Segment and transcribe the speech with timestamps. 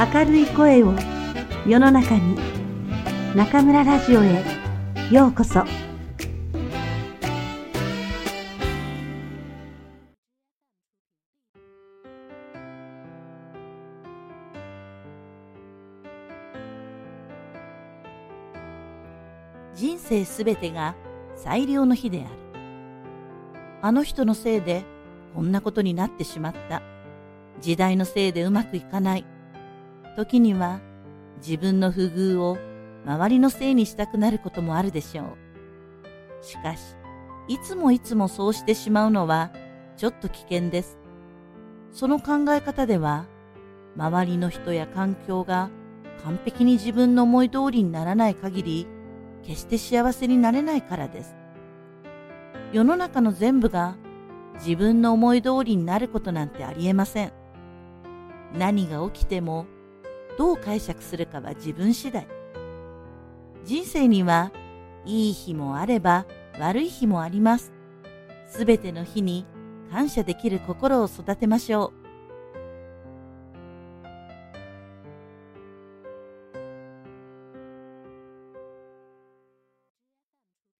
[0.00, 0.94] 明るい声を
[1.66, 2.38] 世の中に
[3.34, 4.44] 中村ラジオへ
[5.10, 5.64] ようこそ。
[19.74, 20.94] 人生すべてが
[21.34, 22.28] 最良の日である。
[23.82, 24.84] あの人のせいで
[25.34, 26.82] こんなことになってしまった。
[27.60, 29.24] 時代のせいでうまくいかない。
[30.18, 30.80] 時には
[31.36, 32.58] 自分の不遇を
[33.06, 35.36] 周りのせいにしたくなることもあるでしょ
[36.42, 36.44] う。
[36.44, 36.96] しかし、
[37.46, 39.52] いつもいつもそうしてしまうのは
[39.96, 40.98] ちょっと危険です。
[41.92, 43.26] その考え方では、
[43.96, 45.70] 周りの人や環境が
[46.24, 48.86] 完璧に自分の思い通りにならない限り、
[49.44, 51.36] 決して幸せになれないからです。
[52.72, 53.94] 世の中の全部が
[54.56, 57.32] 自分の思い通りになることなんてありえません。
[58.58, 59.66] 何が起きても
[60.38, 62.26] どう解釈するかは自分次第。
[63.64, 64.52] 人生には
[65.04, 66.26] いい日もあれば
[66.60, 67.72] 悪い日もあります。
[68.46, 69.44] すべての日に
[69.90, 72.07] 感謝できる心を育てましょう。